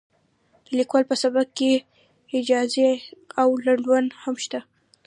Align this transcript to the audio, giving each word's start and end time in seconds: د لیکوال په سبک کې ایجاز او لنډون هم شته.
د 0.65 0.67
لیکوال 0.79 1.03
په 1.09 1.15
سبک 1.21 1.47
کې 1.57 1.71
ایجاز 2.33 2.73
او 3.41 3.47
لنډون 3.65 4.05
هم 4.21 4.35
شته. 4.43 4.59